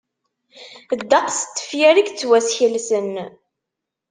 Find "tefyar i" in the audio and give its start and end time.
1.55-2.03